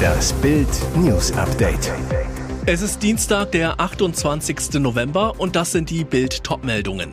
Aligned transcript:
Das 0.00 0.32
Bild 0.34 0.68
News 0.96 1.32
Update. 1.32 1.92
Es 2.66 2.82
ist 2.82 3.02
Dienstag, 3.02 3.52
der 3.52 3.80
28. 3.80 4.74
November 4.80 5.34
und 5.38 5.56
das 5.56 5.72
sind 5.72 5.90
die 5.90 6.04
Bild 6.04 6.44
Topmeldungen. 6.44 7.12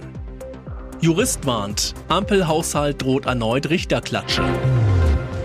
Jurist 0.99 1.45
warnt, 1.45 1.93
Ampelhaushalt 2.07 3.01
droht 3.01 3.25
erneut 3.25 3.69
Richterklatsche. 3.69 4.43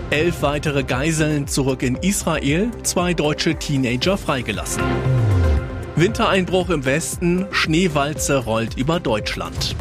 Elf 0.09 0.41
weitere 0.41 0.83
Geiseln 0.83 1.47
zurück 1.47 1.83
in 1.83 1.95
Israel, 1.95 2.71
zwei 2.83 3.13
deutsche 3.13 3.55
Teenager 3.55 4.17
freigelassen. 4.17 4.83
Wintereinbruch 5.95 6.69
im 6.69 6.85
Westen, 6.85 7.45
Schneewalze 7.51 8.37
rollt 8.37 8.77
über 8.77 8.99
Deutschland. 8.99 9.75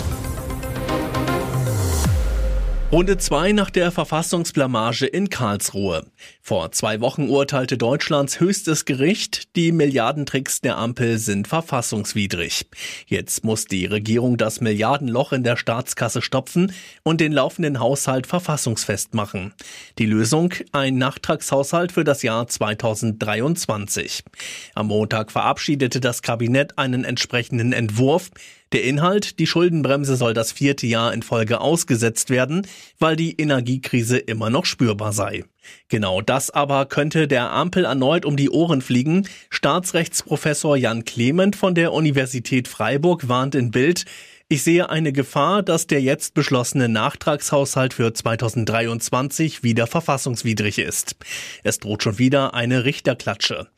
Runde 2.92 3.16
2 3.16 3.52
nach 3.52 3.70
der 3.70 3.90
Verfassungsblamage 3.90 5.06
in 5.06 5.30
Karlsruhe. 5.30 6.04
Vor 6.42 6.72
zwei 6.72 7.00
Wochen 7.00 7.30
urteilte 7.30 7.78
Deutschlands 7.78 8.38
höchstes 8.38 8.84
Gericht, 8.84 9.56
die 9.56 9.72
Milliardentricks 9.72 10.60
der 10.60 10.76
Ampel 10.76 11.16
sind 11.16 11.48
verfassungswidrig. 11.48 12.66
Jetzt 13.06 13.44
muss 13.44 13.64
die 13.64 13.86
Regierung 13.86 14.36
das 14.36 14.60
Milliardenloch 14.60 15.32
in 15.32 15.42
der 15.42 15.56
Staatskasse 15.56 16.20
stopfen 16.20 16.70
und 17.02 17.22
den 17.22 17.32
laufenden 17.32 17.80
Haushalt 17.80 18.26
verfassungsfest 18.26 19.14
machen. 19.14 19.54
Die 19.96 20.04
Lösung 20.04 20.52
ein 20.72 20.98
Nachtragshaushalt 20.98 21.92
für 21.92 22.04
das 22.04 22.22
Jahr 22.22 22.46
2023. 22.46 24.22
Am 24.74 24.88
Montag 24.88 25.32
verabschiedete 25.32 25.98
das 25.98 26.20
Kabinett 26.20 26.76
einen 26.76 27.04
entsprechenden 27.04 27.72
Entwurf, 27.72 28.28
der 28.72 28.84
Inhalt, 28.84 29.38
die 29.38 29.46
Schuldenbremse 29.46 30.16
soll 30.16 30.34
das 30.34 30.52
vierte 30.52 30.86
Jahr 30.86 31.12
in 31.12 31.22
Folge 31.22 31.60
ausgesetzt 31.60 32.30
werden, 32.30 32.66
weil 32.98 33.16
die 33.16 33.40
Energiekrise 33.40 34.18
immer 34.18 34.50
noch 34.50 34.64
spürbar 34.64 35.12
sei. 35.12 35.44
Genau 35.88 36.20
das 36.20 36.50
aber 36.50 36.86
könnte 36.86 37.28
der 37.28 37.52
Ampel 37.52 37.84
erneut 37.84 38.24
um 38.24 38.36
die 38.36 38.50
Ohren 38.50 38.82
fliegen. 38.82 39.28
Staatsrechtsprofessor 39.50 40.76
Jan 40.76 41.04
Clement 41.04 41.54
von 41.56 41.74
der 41.74 41.92
Universität 41.92 42.68
Freiburg 42.68 43.28
warnt 43.28 43.54
in 43.54 43.70
Bild, 43.70 44.04
ich 44.52 44.64
sehe 44.64 44.90
eine 44.90 45.14
Gefahr, 45.14 45.62
dass 45.62 45.86
der 45.86 46.02
jetzt 46.02 46.34
beschlossene 46.34 46.86
Nachtragshaushalt 46.86 47.94
für 47.94 48.12
2023 48.12 49.62
wieder 49.62 49.86
verfassungswidrig 49.86 50.78
ist. 50.78 51.16
Es 51.62 51.78
droht 51.78 52.02
schon 52.02 52.18
wieder 52.18 52.52
eine 52.52 52.84
Richterklatsche. 52.84 53.68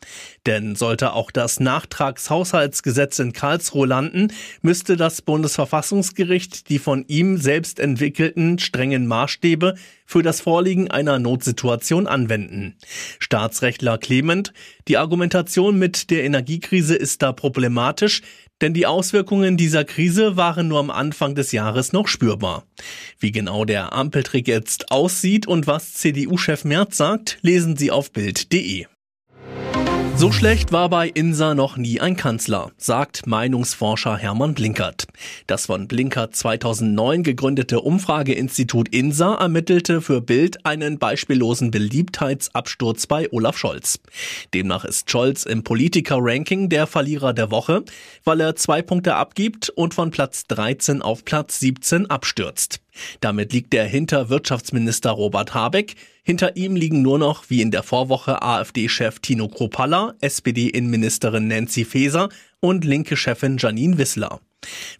Denn 0.47 0.75
sollte 0.75 1.13
auch 1.13 1.31
das 1.31 1.61
Nachtragshaushaltsgesetz 1.61 3.21
in 3.21 3.33
Karlsruhe 3.33 3.87
landen, 3.87 4.33
müsste 4.63 4.97
das 4.97 5.23
Bundesverfassungsgericht 5.23 6.69
die 6.69 6.81
von 6.81 7.05
ihm 7.07 7.37
selbst 7.37 7.79
entwickelten 7.79 8.59
strengen 8.59 9.07
Maßstäbe 9.07 9.77
für 10.07 10.25
das 10.25 10.41
Vorliegen 10.41 10.91
einer 10.91 11.21
Notsituation 11.21 12.09
anwenden. 12.09 12.75
Staatsrechtler 13.21 13.97
Clement, 13.97 14.53
die 14.89 14.99
Argumentation 14.99 15.79
mit 15.79 16.11
der 16.11 16.25
Energiekrise 16.25 16.97
ist 16.97 17.23
da 17.23 17.33
problematisch, 17.33 18.23
denn 18.61 18.75
die 18.75 18.87
Auswirkungen 18.87 19.57
dieser 19.57 19.85
Krise 19.85 20.37
waren 20.37 20.69
nur 20.69 20.81
am 20.81 20.91
Anfang 20.91 21.35
des 21.35 21.53
Jahres 21.53 21.93
noch 21.93 22.09
spürbar. 22.09 22.65
Wie 23.19 23.33
genau 23.33 23.65
der 23.65 23.93
Ampeltrick 23.93 24.49
jetzt 24.49 24.91
aussieht 24.91 25.47
und 25.47 25.67
was 25.67 25.95
CDU-Chef 25.95 26.65
Merz 26.65 26.97
sagt, 26.97 27.39
lesen 27.43 27.77
Sie 27.77 27.91
auf 27.91 28.13
Bild.de. 28.13 28.87
So 30.17 30.31
schlecht 30.31 30.71
war 30.71 30.89
bei 30.89 31.09
INSA 31.09 31.55
noch 31.55 31.77
nie 31.77 32.01
ein 32.01 32.15
Kanzler, 32.15 32.71
sagt 32.79 33.27
Meinungsforscher 33.27 34.17
Hermann 34.17 34.55
Blinkert. 34.55 35.07
Das 35.49 35.67
von 35.67 35.89
Blinkert 35.89 36.37
2009 36.37 37.25
gegründete 37.25 37.81
Umfrageinstitut 37.81 38.95
INSA 38.95 39.35
ermittelte 39.35 40.01
für 40.01 40.21
Bild 40.21 40.65
einen 40.65 40.99
beispiellosen 40.99 41.73
Beliebtheitsabsturz 41.73 43.09
bei 43.09 43.29
Olaf 43.33 43.59
Scholz. 43.59 43.99
Demnach 44.55 44.85
ist 44.85 45.11
Scholz 45.11 45.45
im 45.45 45.65
Politiker-Ranking 45.65 46.69
der 46.69 46.87
Verlierer 46.87 47.33
der 47.33 47.51
Woche, 47.51 47.85
weil 48.23 48.41
er 48.41 48.55
zwei 48.55 48.83
Punkte 48.83 49.17
abgibt 49.17 49.69
und 49.71 49.95
von 49.95 50.13
Platz 50.13 50.47
13 50.47 51.03
auf 51.03 51.25
Platz 51.25 51.59
17 51.59 52.09
abstürzt. 52.09 52.84
Damit 53.21 53.53
liegt 53.53 53.75
er 53.75 53.85
hinter 53.85 54.29
Wirtschaftsminister 54.29 55.11
Robert 55.11 55.55
Habeck. 55.55 55.95
Hinter 56.23 56.57
ihm 56.57 56.77
liegen 56.77 57.03
nur 57.03 57.19
noch, 57.19 57.51
wie 57.51 57.61
in 57.61 57.71
der 57.71 57.83
Vorwoche, 57.83 58.43
AfD-Chef 58.43 59.19
Tino 59.21 59.49
Kropalla, 59.49 60.15
SPD-Innenministerin 60.21 61.49
Nancy 61.49 61.85
Faeser 61.85 62.29
und 62.61 62.85
linke 62.85 63.17
Chefin 63.17 63.59
Janine 63.59 63.99
Wissler. 63.99 64.41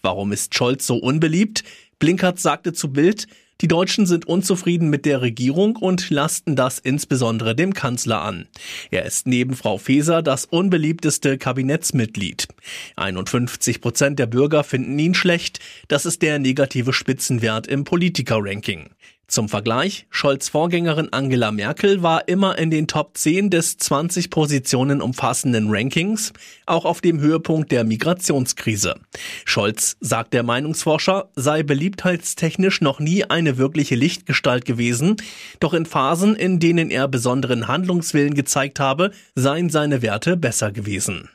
Warum 0.03 0.33
ist 0.33 0.55
Scholz 0.55 0.87
so 0.87 0.97
unbeliebt? 0.97 1.65
Blinkert 1.99 2.39
sagte 2.39 2.73
zu 2.73 2.93
Bild, 2.93 3.27
die 3.61 3.69
Deutschen 3.69 4.07
sind 4.07 4.27
unzufrieden 4.27 4.91
mit 4.91 5.07
der 5.07 5.21
Regierung 5.21 5.77
und 5.77 6.11
lasten 6.11 6.57
das 6.57 6.79
insbesondere 6.79 7.55
dem 7.55 7.73
Kanzler 7.73 8.23
an. 8.23 8.49
Er 8.91 9.05
ist 9.05 9.27
neben 9.27 9.55
Frau 9.55 9.79
Faeser 9.79 10.23
das 10.23 10.45
unbeliebteste 10.45 11.39
Kabinettsmitglied. 11.39 12.49
51 12.97 13.81
Prozent 13.81 14.19
der 14.19 14.27
Bürger 14.27 14.65
finden 14.65 14.99
ihn 14.99 15.15
schlecht. 15.15 15.61
Das 15.89 16.05
ist 16.05 16.23
der 16.23 16.39
negative 16.39 16.93
Spitzenwert 16.93 17.67
im 17.67 17.85
Politiker-Ranking. 17.85 18.91
Zum 19.27 19.49
Vergleich, 19.49 20.07
Scholz 20.11 20.49
Vorgängerin 20.51 21.13
Angela 21.13 21.51
Merkel 21.51 22.03
war 22.03 22.29
immer 22.29 22.59
in 22.59 22.71
den 22.71 22.87
Top 22.87 23.17
10 23.17 23.51
des 23.51 23.79
20 23.79 24.31
Positionen 24.31 25.01
umfassenden 25.01 25.67
Rankings, 25.71 26.33
auch 26.67 26.85
auf 26.85 27.01
dem 27.01 27.21
Höhepunkt 27.21 27.73
der 27.73 27.85
Migrationskrise. 27.85 28.97
Scholz, 29.45 29.97
sagt 30.01 30.35
der 30.35 30.43
Meinungsforscher, 30.43 31.31
sei 31.35 31.63
beliebtheitstechnisch 31.63 32.81
noch 32.83 33.01
nie 33.01 33.25
eine 33.25 33.57
wirkliche 33.57 33.95
Lichtgestalt 33.95 34.67
gewesen, 34.67 35.17
doch 35.59 35.73
in 35.73 35.87
Phasen, 35.87 36.37
in 36.37 36.61
denen 36.61 36.91
er 36.91 37.09
besonderen 37.09 37.67
Handlungswillen 37.67 38.35
gezeigt 38.35 38.79
habe, 38.79 39.11
seien 39.35 39.71
seine 39.71 40.03
Werte 40.03 40.37
besser 40.37 40.71
gewesen. 40.71 41.31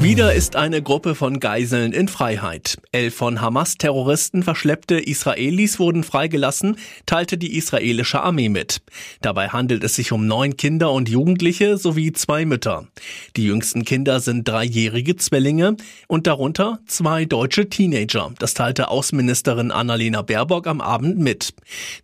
Wieder 0.00 0.32
ist 0.32 0.56
eine 0.56 0.80
Gruppe 0.80 1.14
von 1.14 1.40
Geiseln 1.40 1.92
in 1.92 2.08
Freiheit. 2.08 2.78
Elf 2.90 3.14
von 3.14 3.42
Hamas-Terroristen 3.42 4.42
verschleppte 4.42 4.98
Israelis 4.98 5.78
wurden 5.78 6.04
freigelassen, 6.04 6.78
teilte 7.04 7.36
die 7.36 7.54
israelische 7.54 8.22
Armee 8.22 8.48
mit. 8.48 8.80
Dabei 9.20 9.48
handelt 9.48 9.84
es 9.84 9.96
sich 9.96 10.12
um 10.12 10.26
neun 10.26 10.56
Kinder 10.56 10.90
und 10.90 11.10
Jugendliche 11.10 11.76
sowie 11.76 12.12
zwei 12.12 12.46
Mütter. 12.46 12.88
Die 13.36 13.44
jüngsten 13.44 13.84
Kinder 13.84 14.20
sind 14.20 14.48
dreijährige 14.48 15.16
Zwillinge 15.16 15.76
und 16.08 16.26
darunter 16.26 16.78
zwei 16.86 17.26
deutsche 17.26 17.68
Teenager. 17.68 18.32
Das 18.38 18.54
teilte 18.54 18.88
Außenministerin 18.88 19.70
Annalena 19.70 20.22
Baerbock 20.22 20.66
am 20.66 20.80
Abend 20.80 21.18
mit. 21.18 21.52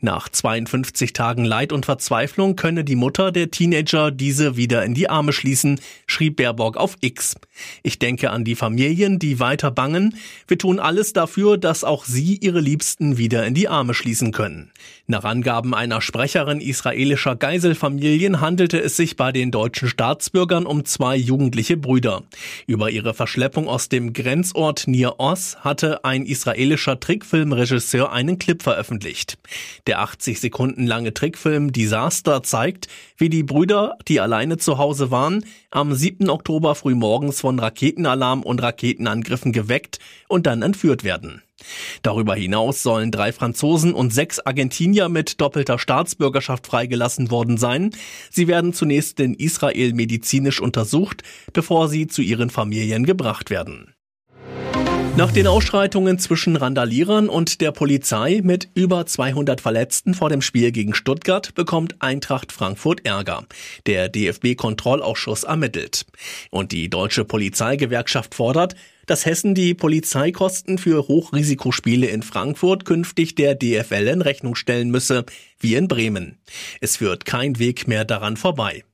Nach 0.03 0.29
52 0.29 1.15
Tagen 1.15 1.47
Leid 1.47 1.73
und 1.73 1.87
Verzweiflung 1.87 2.57
könne 2.57 2.85
die 2.85 2.95
Mutter 2.95 3.33
der 3.33 3.51
Teenager 3.51 4.11
diese 4.11 4.59
wieder 4.59 4.85
in 4.85 4.93
die 4.93 5.09
Arme 5.09 5.33
schließen, 5.33 5.81
schrieb 6.07 6.37
Baerbock 6.37 6.77
auf 6.77 6.99
X. 7.01 7.37
Ich 7.83 7.99
denke 7.99 8.31
an 8.31 8.45
die 8.45 8.55
Familien, 8.55 9.19
die 9.19 9.41
weiter 9.41 9.71
bangen. 9.71 10.17
Wir 10.49 10.59
tun 10.59 10.79
alles 10.79 11.13
dafür, 11.13 11.59
dass 11.59 11.85
auch 11.85 12.05
sie 12.05 12.37
ihre 12.37 12.61
Liebsten 12.61 13.19
wieder 13.19 13.47
in 13.47 13.55
die 13.55 13.69
Arme 13.69 13.95
schließen 13.95 14.33
können. 14.33 14.71
Nach 15.09 15.23
Angaben 15.23 15.73
einer 15.75 16.01
Sprecherin 16.01 16.61
israelischer 16.61 17.37
Geiselfamilien 17.37 18.41
handelte 18.41 18.81
es 18.81 18.97
sich 18.97 19.17
bei 19.17 19.31
den 19.31 19.53
deutschen 19.53 19.89
Staatsbürgern 19.89 20.67
um 20.67 20.85
zwei 20.85 21.17
jugendliche 21.17 21.77
Brüder. 21.77 22.25
Über 22.67 22.91
ihre 22.91 23.15
Verschleppung 23.15 23.69
aus 23.69 23.89
dem 23.89 24.13
Grenzort 24.13 24.89
Nir 24.89 25.15
Oz 25.19 25.59
hatte 25.61 26.05
ein 26.05 26.27
israelischer 26.27 26.99
Trickfilmregisseur 26.99 28.13
einen 28.13 28.39
Clip 28.39 28.61
veröffentlicht. 28.63 29.39
Der 29.87 30.01
80 30.01 30.41
Sekunden 30.41 30.87
lange 30.87 31.15
Trickfilm 31.15 31.73
Disaster 31.73 32.43
zeigt, 32.43 32.89
wie 33.17 33.29
die 33.29 33.45
Brüder, 33.45 33.97
die 34.09 34.21
alleine 34.21 34.57
zu 34.57 34.79
Hause 34.79 35.11
waren, 35.11 35.45
am 35.71 35.95
7. 35.95 36.29
Oktober 36.29 36.75
frühmorgens 36.75 37.41
von 37.47 37.61
Raketenalarm 37.61 38.43
und 38.43 38.61
Raketenangriffen 38.61 39.53
geweckt 39.53 40.01
und 40.27 40.47
dann 40.47 40.63
entführt 40.63 41.05
werden. 41.05 41.43
Darüber 42.03 42.35
hinaus 42.35 42.83
sollen 42.83 43.13
drei 43.13 43.33
Franzosen 43.33 43.95
und 43.95 44.13
sechs 44.13 44.41
Argentinier 44.41 45.09
mit 45.09 45.41
doppelter 45.41 45.79
Staatsbürgerschaft 45.79 46.67
freigelassen 46.67 47.31
worden 47.31 47.57
sein. 47.57 47.91
Sie 48.33 48.49
werden 48.49 48.73
zunächst 48.73 49.21
in 49.21 49.35
Israel 49.35 49.93
medizinisch 49.95 50.61
untersucht, 50.61 51.23
bevor 51.53 51.89
sie 51.89 52.09
zu 52.09 52.21
ihren 52.21 52.51
Familien 52.51 53.07
gebracht 53.07 53.49
werden. 53.49 53.96
Nach 55.17 55.33
den 55.33 55.47
Ausschreitungen 55.47 56.19
zwischen 56.19 56.57
Randalierern 56.57 57.31
und 57.31 57.63
der 57.63 57.73
Polizei 57.73 58.43
mit 58.45 58.69
über 58.75 59.07
200 59.07 59.63
Verletzten 59.63 60.13
vor 60.13 60.29
dem 60.29 60.43
Spiel 60.43 60.73
gegen 60.73 60.93
Stuttgart 60.93 61.55
bekommt 61.55 61.95
Eintracht 62.01 62.53
Frankfurt 62.53 63.07
Ärger. 63.07 63.47
Der 63.87 64.11
DFB-Kontrollausschuss 64.11 65.45
ermittelt. 65.45 66.05
Und 66.51 66.71
die 66.73 66.91
deutsche 66.91 67.25
Polizeigewerkschaft 67.25 68.35
fordert, 68.35 68.75
dass 69.07 69.25
Hessen 69.25 69.55
die 69.55 69.73
Polizeikosten 69.73 70.77
für 70.77 71.09
Hochrisikospiele 71.09 72.09
in 72.09 72.23
Frankfurt 72.23 72.85
künftig 72.85 73.35
der 73.37 73.55
DFL 73.55 74.09
in 74.09 74.21
Rechnung 74.21 74.55
stellen 74.55 74.91
müsse, 74.91 75.25
wie 75.59 75.77
in 75.77 75.89
Bremen. 75.89 76.37
Es 76.83 76.99
führt 76.99 77.25
kein 77.25 77.59
Weg 77.59 77.89
mehr 77.89 78.05
daran 78.05 78.37
vorbei. 78.37 78.85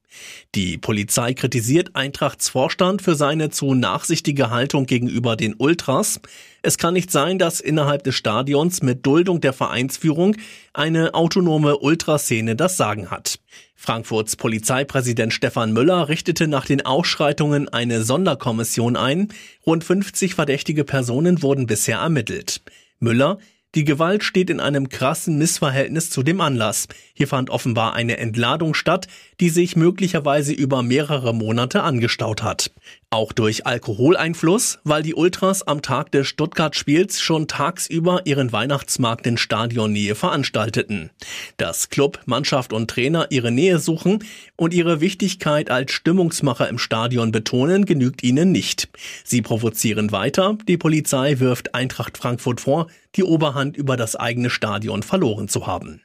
Die 0.55 0.79
Polizei 0.79 1.35
kritisiert 1.35 1.95
Eintrachts 1.95 2.49
Vorstand 2.49 3.03
für 3.03 3.15
seine 3.15 3.51
zu 3.51 3.75
nachsichtige 3.75 4.51
Haltung 4.51 4.87
gegenüber 4.87 5.37
den 5.37 5.55
Ultras. 5.55 6.21
Es 6.63 6.79
kann 6.79 6.95
nicht 6.95 7.11
sein, 7.11 7.39
dass 7.39 7.61
innerhalb 7.61 8.05
des 8.05 8.15
Stadions 8.15 8.83
mit 8.83 9.05
Duldung 9.05 9.41
der 9.41 9.53
Vereinsführung 9.53 10.37
eine 10.73 11.15
autonome 11.15 11.79
Ultraszene 11.79 12.57
das 12.57 12.77
Sagen 12.77 13.11
hat. 13.11 13.39
Frankfurts 13.75 14.37
Polizeipräsident 14.37 15.33
Stefan 15.33 15.73
Müller 15.73 16.09
richtete 16.09 16.47
nach 16.47 16.67
den 16.67 16.87
Ausschreitungen 16.87 17.69
eine 17.69 18.05
Sonderkommission 18.05 18.97
ein. 18.97 19.29
Rund 19.67 19.83
50 19.83 20.35
verdächtige 20.35 20.85
Personen 20.85 21.43
wurden 21.43 21.67
bisher 21.67 21.99
ermittelt. 21.99 22.63
Müller 23.01 23.39
die 23.75 23.85
Gewalt 23.85 24.23
steht 24.23 24.51
in 24.51 24.61
einem 24.61 24.89
krassen 24.89 25.39
Missverhältnis 25.39 26.11
zu 26.11 26.23
dem 26.23 26.41
Anlass. 26.41 26.89
Hier 27.15 27.27
fand 27.27 27.49
offenbar 27.49 27.95
eine 27.95 28.19
Entladung 28.19 28.75
statt, 28.75 29.09
die 29.41 29.49
sich 29.49 29.77
möglicherweise 29.77 30.53
über 30.53 30.83
mehrere 30.83 31.35
Monate 31.35 31.83
angestaut 31.83 32.43
hat. 32.43 32.71
Auch 33.13 33.33
durch 33.35 33.67
Alkoholeinfluss, 33.67 34.79
weil 34.85 35.03
die 35.03 35.15
Ultras 35.15 35.63
am 35.63 35.83
Tag 35.83 36.11
des 36.13 36.27
Stuttgart-Spiels 36.29 37.21
schon 37.21 37.47
tagsüber 37.47 38.23
ihren 38.25 38.53
Weihnachtsmarkt 38.53 39.27
in 39.27 39.37
Stadionnähe 39.37 40.15
veranstalteten. 40.15 41.11
Dass 41.59 41.91
Club, 41.91 42.21
Mannschaft 42.25 42.73
und 42.73 42.89
Trainer 42.89 43.27
ihre 43.29 43.51
Nähe 43.51 43.79
suchen 43.81 44.25
und 44.57 44.73
ihre 44.73 45.03
Wichtigkeit 45.03 45.71
als 45.71 45.93
Stimmungsmacher 45.93 46.71
im 46.71 46.79
Stadion 46.79 47.33
betonen, 47.33 47.85
genügt 47.85 48.23
ihnen 48.23 48.51
nicht. 48.51 48.89
Sie 49.25 49.43
provozieren 49.43 50.11
weiter. 50.11 50.57
Die 50.67 50.79
Polizei 50.79 51.39
wirft 51.39 51.75
Eintracht 51.75 52.17
Frankfurt 52.17 52.63
vor, 52.63 52.87
die 53.15 53.25
Oberhand 53.25 53.77
über 53.77 53.99
das 53.99 54.17
eigene 54.17 54.49
Stadion 54.49 55.03
verloren 55.03 55.49
zu 55.49 55.67
haben. 55.67 56.01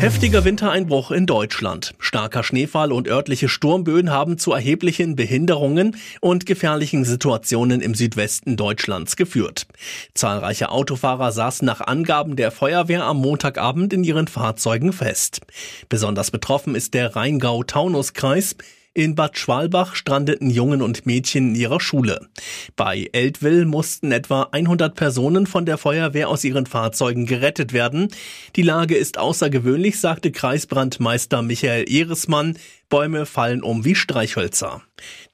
Heftiger 0.00 0.46
Wintereinbruch 0.46 1.10
in 1.10 1.26
Deutschland. 1.26 1.94
Starker 1.98 2.42
Schneefall 2.42 2.90
und 2.90 3.06
örtliche 3.06 3.50
Sturmböen 3.50 4.08
haben 4.08 4.38
zu 4.38 4.52
erheblichen 4.52 5.14
Behinderungen 5.14 5.94
und 6.22 6.46
gefährlichen 6.46 7.04
Situationen 7.04 7.82
im 7.82 7.94
Südwesten 7.94 8.56
Deutschlands 8.56 9.16
geführt. 9.16 9.66
Zahlreiche 10.14 10.70
Autofahrer 10.70 11.32
saßen 11.32 11.66
nach 11.66 11.82
Angaben 11.82 12.34
der 12.34 12.50
Feuerwehr 12.50 13.04
am 13.04 13.18
Montagabend 13.18 13.92
in 13.92 14.02
ihren 14.02 14.26
Fahrzeugen 14.26 14.94
fest. 14.94 15.42
Besonders 15.90 16.30
betroffen 16.30 16.74
ist 16.74 16.94
der 16.94 17.14
Rheingau-Taunus-Kreis. 17.14 18.56
In 19.00 19.14
Bad 19.14 19.38
Schwalbach 19.38 19.94
strandeten 19.94 20.50
Jungen 20.50 20.82
und 20.82 21.06
Mädchen 21.06 21.54
in 21.54 21.54
ihrer 21.54 21.80
Schule. 21.80 22.28
Bei 22.76 23.08
Eltville 23.12 23.64
mussten 23.64 24.12
etwa 24.12 24.48
100 24.52 24.94
Personen 24.94 25.46
von 25.46 25.64
der 25.64 25.78
Feuerwehr 25.78 26.28
aus 26.28 26.44
ihren 26.44 26.66
Fahrzeugen 26.66 27.24
gerettet 27.24 27.72
werden. 27.72 28.08
Die 28.56 28.62
Lage 28.62 28.96
ist 28.96 29.16
außergewöhnlich, 29.16 29.98
sagte 29.98 30.32
Kreisbrandmeister 30.32 31.40
Michael 31.40 31.90
Ehresmann. 31.90 32.58
Bäume 32.90 33.24
fallen 33.24 33.62
um 33.62 33.84
wie 33.84 33.94
Streichhölzer. 33.94 34.82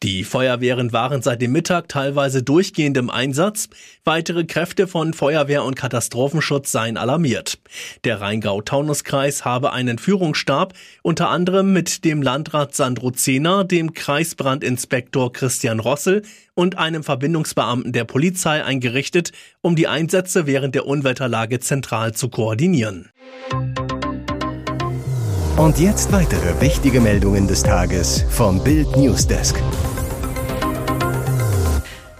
Die 0.03 0.25
Feuerwehren 0.25 0.93
waren 0.93 1.23
seit 1.23 1.41
dem 1.41 1.53
Mittag 1.53 1.89
teilweise 1.89 2.43
durchgehend 2.43 2.99
im 2.99 3.09
Einsatz. 3.09 3.71
Weitere 4.05 4.45
Kräfte 4.45 4.87
von 4.87 5.15
Feuerwehr 5.15 5.65
und 5.65 5.75
Katastrophenschutz 5.75 6.71
seien 6.71 6.99
alarmiert. 6.99 7.59
Der 8.05 8.21
Rheingau-Taunus-Kreis 8.21 9.47
habe 9.47 9.73
einen 9.73 9.99
Führungsstab, 9.99 10.75
unter 11.03 11.31
anderem 11.31 11.73
mit 11.73 12.05
dem 12.05 12.21
Landrat 12.21 12.75
Sandro 12.75 13.11
Zehner, 13.11 13.56
dem 13.65 13.95
Kreisbrandinspektor 13.95 15.33
Christian 15.33 15.81
Rossel 15.81 16.23
und 16.55 16.79
einem 16.79 17.03
Verbindungsbeamten 17.03 17.93
der 17.93 18.05
Polizei 18.05 18.65
eingerichtet, 18.65 19.33
um 19.63 19.77
die 19.77 19.89
Einsätze 19.89 20.47
während 20.47 20.75
der 20.75 20.87
Unwetterlage 20.87 21.61
zentral 21.61 22.13
zu 22.13 22.29
koordinieren. 22.29 23.11
Und 25.57 25.79
jetzt 25.79 26.13
weitere 26.13 26.61
wichtige 26.61 27.01
Meldungen 27.01 27.49
des 27.49 27.63
Tages 27.63 28.25
vom 28.29 28.63
Bild 28.63 28.95
Newsdesk. 28.97 29.57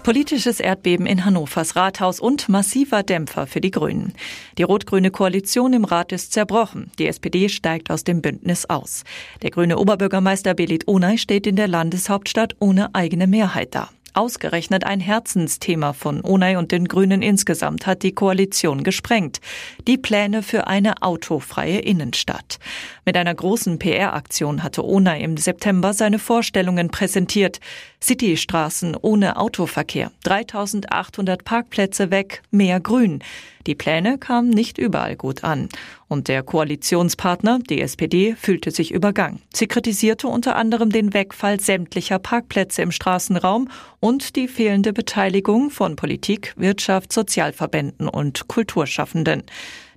Politisches 0.07 0.61
Erdbeben 0.61 1.05
in 1.05 1.25
Hannovers 1.25 1.75
Rathaus 1.75 2.21
und 2.21 2.47
massiver 2.47 3.03
Dämpfer 3.03 3.45
für 3.45 3.59
die 3.59 3.71
Grünen. 3.71 4.13
Die 4.57 4.63
rot-grüne 4.63 5.11
Koalition 5.11 5.73
im 5.73 5.83
Rat 5.83 6.13
ist 6.13 6.31
zerbrochen. 6.31 6.91
Die 6.97 7.07
SPD 7.07 7.49
steigt 7.49 7.91
aus 7.91 8.05
dem 8.05 8.21
Bündnis 8.21 8.69
aus. 8.69 9.03
Der 9.41 9.49
grüne 9.49 9.77
Oberbürgermeister 9.77 10.53
Belit 10.53 10.87
Onay 10.87 11.17
steht 11.17 11.45
in 11.45 11.57
der 11.57 11.67
Landeshauptstadt 11.67 12.55
ohne 12.59 12.95
eigene 12.95 13.27
Mehrheit 13.27 13.75
da. 13.75 13.89
Ausgerechnet 14.17 14.83
ein 14.83 14.99
Herzensthema 14.99 15.93
von 15.93 16.25
Onay 16.25 16.55
und 16.55 16.71
den 16.71 16.87
Grünen 16.87 17.21
insgesamt 17.21 17.85
hat 17.85 18.01
die 18.01 18.13
Koalition 18.13 18.83
gesprengt. 18.83 19.41
Die 19.87 19.99
Pläne 19.99 20.41
für 20.41 20.65
eine 20.65 21.03
autofreie 21.03 21.77
Innenstadt. 21.77 22.57
Mit 23.05 23.15
einer 23.15 23.35
großen 23.35 23.77
PR-Aktion 23.77 24.63
hatte 24.63 24.83
Onay 24.83 25.21
im 25.21 25.37
September 25.37 25.93
seine 25.93 26.17
Vorstellungen 26.17 26.89
präsentiert. 26.89 27.59
Citystraßen 28.01 28.97
ohne 28.99 29.37
Autoverkehr, 29.37 30.11
3800 30.23 31.43
Parkplätze 31.43 32.09
weg, 32.09 32.41
mehr 32.49 32.79
Grün. 32.79 33.21
Die 33.67 33.75
Pläne 33.75 34.17
kamen 34.17 34.49
nicht 34.49 34.77
überall 34.77 35.17
gut 35.17 35.43
an. 35.43 35.67
Und 36.07 36.29
der 36.29 36.41
Koalitionspartner, 36.41 37.59
die 37.69 37.81
SPD, 37.81 38.35
fühlte 38.35 38.71
sich 38.71 38.91
übergangen. 38.91 39.41
Sie 39.53 39.67
kritisierte 39.67 40.29
unter 40.29 40.55
anderem 40.55 40.89
den 40.89 41.13
Wegfall 41.13 41.59
sämtlicher 41.59 42.17
Parkplätze 42.17 42.81
im 42.81 42.91
Straßenraum 42.91 43.69
und 43.99 44.37
die 44.37 44.47
fehlende 44.47 44.93
Beteiligung 44.93 45.69
von 45.69 45.97
Politik, 45.97 46.53
Wirtschaft, 46.55 47.11
Sozialverbänden 47.11 48.07
und 48.07 48.47
Kulturschaffenden. 48.47 49.43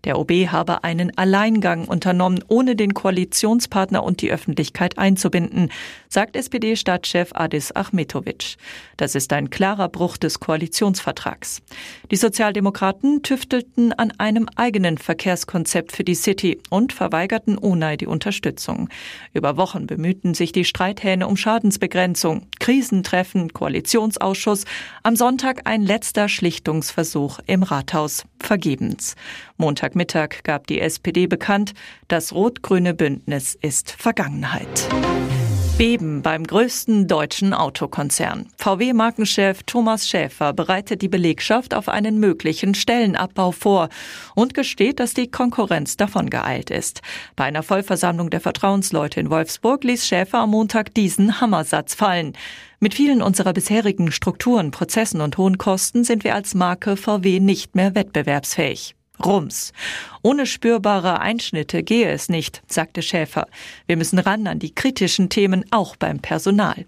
Der 0.04 0.18
OB 0.18 0.30
habe 0.48 0.84
einen 0.84 1.16
Alleingang 1.16 1.86
unternommen, 1.86 2.42
ohne 2.48 2.76
den 2.76 2.94
Koalitionspartner 2.94 4.02
und 4.02 4.22
die 4.22 4.30
Öffentlichkeit 4.30 4.98
einzubinden, 4.98 5.70
sagt 6.08 6.36
SPD-Stadtchef 6.36 7.30
Adis 7.34 7.74
Achmetovic. 7.74 8.56
Das 8.96 9.14
ist 9.14 9.32
ein 9.32 9.50
klarer 9.50 9.88
Bruch 9.88 10.16
des 10.16 10.40
Koalitionsvertrags. 10.40 11.62
Die 12.10 12.16
Sozialdemokraten 12.16 13.22
tüftelten 13.22 13.92
an 13.92 14.12
einem 14.18 14.48
eigenen 14.56 14.98
Verkehrskonzept 14.98 15.92
für 15.92 16.04
die 16.04 16.14
City 16.14 16.60
und 16.70 16.92
verweigerten 16.92 17.58
Unai 17.58 17.96
die 17.96 18.06
Unterstützung. 18.06 18.88
Über 19.34 19.56
Wochen 19.56 19.86
bemühten 19.86 20.34
sich 20.34 20.52
die 20.52 20.64
Streithähne 20.64 21.26
um 21.26 21.36
Schadensbegrenzung, 21.36 22.46
Krisentreffen, 22.58 23.52
Koalitionsausschuss, 23.52 24.64
am 25.02 25.16
Sonntag 25.16 25.62
ein 25.64 25.82
letzter 25.82 26.28
Schlichtungsversuch 26.28 27.40
im 27.46 27.62
Rathaus. 27.62 28.24
Vergebens. 28.40 29.14
Montagmittag 29.90 30.44
gab 30.44 30.66
die 30.66 30.80
SPD 30.80 31.26
bekannt, 31.26 31.74
das 32.06 32.32
rot-grüne 32.32 32.94
Bündnis 32.94 33.56
ist 33.60 33.90
Vergangenheit. 33.90 34.88
Beben 35.78 36.22
beim 36.22 36.44
größten 36.44 37.08
deutschen 37.08 37.54
Autokonzern. 37.54 38.46
VW-Markenchef 38.58 39.62
Thomas 39.64 40.06
Schäfer 40.06 40.52
bereitet 40.52 41.00
die 41.02 41.08
Belegschaft 41.08 41.74
auf 41.74 41.88
einen 41.88 42.20
möglichen 42.20 42.74
Stellenabbau 42.74 43.50
vor 43.50 43.88
und 44.34 44.54
gesteht, 44.54 45.00
dass 45.00 45.14
die 45.14 45.30
Konkurrenz 45.30 45.96
davon 45.96 46.28
geeilt 46.30 46.70
ist. 46.70 47.00
Bei 47.34 47.44
einer 47.44 47.62
Vollversammlung 47.62 48.30
der 48.30 48.40
Vertrauensleute 48.40 49.20
in 49.20 49.30
Wolfsburg 49.30 49.82
ließ 49.82 50.06
Schäfer 50.06 50.38
am 50.38 50.50
Montag 50.50 50.94
diesen 50.94 51.40
Hammersatz 51.40 51.94
fallen. 51.94 52.34
Mit 52.78 52.94
vielen 52.94 53.22
unserer 53.22 53.54
bisherigen 53.54 54.12
Strukturen, 54.12 54.70
Prozessen 54.70 55.20
und 55.22 55.38
hohen 55.38 55.58
Kosten 55.58 56.04
sind 56.04 56.22
wir 56.24 56.34
als 56.34 56.54
Marke 56.54 56.96
VW 56.96 57.40
nicht 57.40 57.74
mehr 57.74 57.94
wettbewerbsfähig. 57.94 58.94
Rums. 59.24 59.72
Ohne 60.22 60.46
spürbare 60.46 61.20
Einschnitte 61.20 61.82
gehe 61.82 62.10
es 62.10 62.28
nicht, 62.28 62.62
sagte 62.66 63.02
Schäfer. 63.02 63.46
Wir 63.86 63.96
müssen 63.96 64.18
ran 64.18 64.46
an 64.46 64.58
die 64.58 64.74
kritischen 64.74 65.28
Themen, 65.28 65.64
auch 65.70 65.96
beim 65.96 66.20
Personal. 66.20 66.86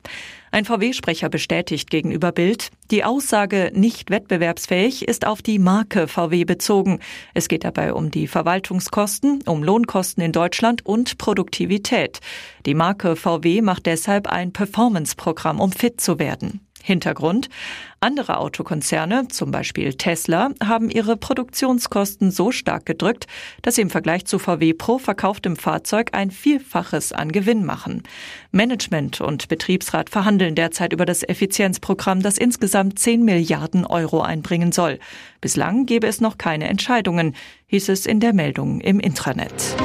Ein 0.54 0.66
VW-Sprecher 0.66 1.30
bestätigt 1.30 1.88
gegenüber 1.88 2.30
Bild, 2.30 2.68
die 2.90 3.04
Aussage 3.04 3.70
nicht 3.74 4.10
wettbewerbsfähig 4.10 5.08
ist 5.08 5.26
auf 5.26 5.40
die 5.40 5.58
Marke 5.58 6.08
VW 6.08 6.44
bezogen. 6.44 7.00
Es 7.32 7.48
geht 7.48 7.64
dabei 7.64 7.94
um 7.94 8.10
die 8.10 8.26
Verwaltungskosten, 8.26 9.40
um 9.46 9.62
Lohnkosten 9.62 10.22
in 10.22 10.32
Deutschland 10.32 10.84
und 10.84 11.16
Produktivität. 11.16 12.20
Die 12.66 12.74
Marke 12.74 13.16
VW 13.16 13.62
macht 13.62 13.86
deshalb 13.86 14.26
ein 14.26 14.52
Performance-Programm, 14.52 15.58
um 15.58 15.72
fit 15.72 16.02
zu 16.02 16.18
werden. 16.18 16.60
Hintergrund. 16.82 17.48
Andere 18.00 18.38
Autokonzerne, 18.38 19.28
zum 19.28 19.50
Beispiel 19.52 19.94
Tesla, 19.94 20.50
haben 20.62 20.90
ihre 20.90 21.16
Produktionskosten 21.16 22.30
so 22.30 22.50
stark 22.50 22.84
gedrückt, 22.84 23.26
dass 23.62 23.76
sie 23.76 23.82
im 23.82 23.90
Vergleich 23.90 24.24
zu 24.24 24.38
VW 24.38 24.72
pro 24.72 24.98
verkauftem 24.98 25.56
Fahrzeug 25.56 26.10
ein 26.12 26.30
Vielfaches 26.30 27.12
an 27.12 27.30
Gewinn 27.30 27.64
machen. 27.64 28.02
Management 28.50 29.20
und 29.20 29.48
Betriebsrat 29.48 30.10
verhandeln 30.10 30.54
derzeit 30.54 30.92
über 30.92 31.06
das 31.06 31.22
Effizienzprogramm, 31.22 32.22
das 32.22 32.38
insgesamt 32.38 32.98
10 32.98 33.24
Milliarden 33.24 33.86
Euro 33.86 34.20
einbringen 34.20 34.72
soll. 34.72 34.98
Bislang 35.40 35.86
gebe 35.86 36.06
es 36.06 36.20
noch 36.20 36.38
keine 36.38 36.68
Entscheidungen, 36.68 37.34
hieß 37.66 37.88
es 37.88 38.06
in 38.06 38.20
der 38.20 38.32
Meldung 38.32 38.80
im 38.80 38.98
Intranet. 38.98 39.76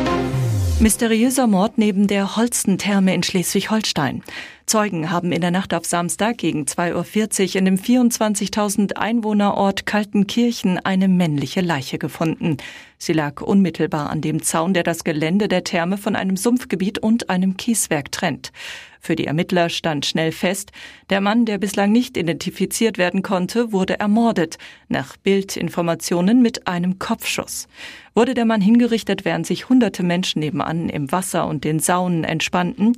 Mysteriöser 0.80 1.48
Mord 1.48 1.80
neben 1.80 2.06
der 2.06 2.36
Holstentherme 2.36 3.16
in 3.16 3.24
Schleswig-Holstein. 3.24 4.22
Zeugen 4.70 5.12
haben 5.12 5.32
in 5.32 5.40
der 5.40 5.52
Nacht 5.52 5.74
auf 5.74 5.86
Samstag 5.86 6.40
gegen 6.40 6.66
2.40 6.66 7.52
Uhr 7.52 7.56
in 7.56 7.64
dem 7.64 7.78
24.000 7.78 8.98
Einwohnerort 8.98 9.86
Kaltenkirchen 9.86 10.78
eine 10.78 11.08
männliche 11.08 11.62
Leiche 11.62 11.98
gefunden. 11.98 12.58
Sie 12.98 13.14
lag 13.14 13.42
unmittelbar 13.42 14.10
an 14.10 14.20
dem 14.20 14.44
Zaun, 14.44 14.74
der 14.74 14.84
das 14.84 15.06
Gelände 15.06 15.48
der 15.48 15.64
Therme 15.64 15.98
von 15.98 16.18
einem 16.18 16.36
Sumpfgebiet 16.36 17.00
und 17.00 17.30
einem 17.30 17.56
Kieswerk 17.56 18.12
trennt. 18.12 18.52
Für 19.00 19.16
die 19.16 19.28
Ermittler 19.28 19.70
stand 19.70 20.06
schnell 20.06 20.34
fest, 20.34 20.74
der 21.10 21.22
Mann, 21.22 21.46
der 21.46 21.60
bislang 21.60 21.94
nicht 21.94 22.18
identifiziert 22.18 22.98
werden 22.98 23.22
konnte, 23.22 23.72
wurde 23.72 24.02
ermordet, 24.02 24.58
nach 24.90 25.16
Bildinformationen 25.16 26.42
mit 26.42 26.68
einem 26.68 27.00
Kopfschuss. 27.00 27.70
Wurde 28.14 28.34
der 28.34 28.44
Mann 28.44 28.60
hingerichtet, 28.60 29.24
während 29.24 29.48
sich 29.48 29.70
hunderte 29.70 30.04
Menschen 30.04 30.40
nebenan 30.40 30.90
im 30.90 31.10
Wasser 31.10 31.48
und 31.48 31.64
den 31.64 31.80
Saunen 31.80 32.26
entspannten? 32.26 32.98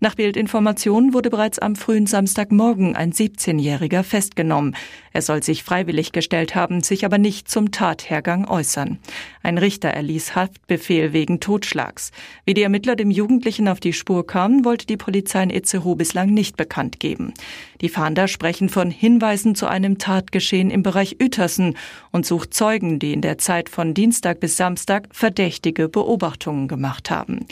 Nach 0.00 0.14
Bildinformationen 0.14 1.12
wurde 1.12 1.28
bereits 1.28 1.58
am 1.58 1.74
frühen 1.74 2.06
Samstagmorgen 2.06 2.94
ein 2.94 3.12
17-Jähriger 3.12 4.04
festgenommen. 4.04 4.76
Er 5.12 5.22
soll 5.22 5.42
sich 5.42 5.64
freiwillig 5.64 6.12
gestellt 6.12 6.54
haben, 6.54 6.84
sich 6.84 7.04
aber 7.04 7.18
nicht 7.18 7.48
zum 7.48 7.72
Tathergang 7.72 8.46
äußern. 8.46 9.00
Ein 9.42 9.58
Richter 9.58 9.88
erließ 9.88 10.36
Haftbefehl 10.36 11.12
wegen 11.12 11.40
Totschlags. 11.40 12.12
Wie 12.44 12.54
die 12.54 12.62
Ermittler 12.62 12.94
dem 12.94 13.10
Jugendlichen 13.10 13.66
auf 13.66 13.80
die 13.80 13.92
Spur 13.92 14.24
kamen, 14.24 14.64
wollte 14.64 14.86
die 14.86 14.96
Polizei 14.96 15.42
in 15.42 15.50
Itzehoe 15.50 15.96
bislang 15.96 16.32
nicht 16.32 16.56
bekannt 16.56 17.00
geben. 17.00 17.34
Die 17.80 17.88
Fahnder 17.88 18.28
sprechen 18.28 18.68
von 18.68 18.92
Hinweisen 18.92 19.56
zu 19.56 19.66
einem 19.66 19.98
Tatgeschehen 19.98 20.70
im 20.70 20.84
Bereich 20.84 21.16
Uetersen 21.20 21.76
und 22.12 22.24
sucht 22.24 22.54
Zeugen, 22.54 23.00
die 23.00 23.12
in 23.12 23.20
der 23.20 23.38
Zeit 23.38 23.68
von 23.68 23.94
Dienstag 23.94 24.38
bis 24.38 24.56
Samstag 24.56 25.08
verdächtige 25.10 25.88
Beobachtungen 25.88 26.68
gemacht 26.68 27.10
haben. 27.10 27.46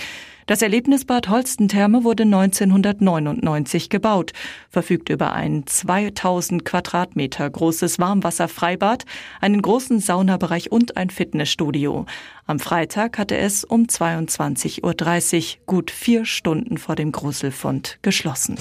Das 0.46 0.62
Erlebnisbad 0.62 1.28
Holstentherme 1.28 2.04
wurde 2.04 2.22
1999 2.22 3.90
gebaut, 3.90 4.32
verfügt 4.70 5.08
über 5.08 5.32
ein 5.32 5.66
2000 5.66 6.64
Quadratmeter 6.64 7.50
großes 7.50 7.98
Warmwasserfreibad, 7.98 9.06
einen 9.40 9.60
großen 9.60 9.98
Saunabereich 9.98 10.70
und 10.70 10.96
ein 10.96 11.10
Fitnessstudio. 11.10 12.06
Am 12.46 12.60
Freitag 12.60 13.18
hatte 13.18 13.36
es 13.36 13.64
um 13.64 13.86
22.30 13.86 14.84
Uhr, 14.84 15.66
gut 15.66 15.90
vier 15.90 16.24
Stunden 16.24 16.78
vor 16.78 16.94
dem 16.94 17.10
Gruselfund, 17.10 17.98
geschlossen. 18.02 18.56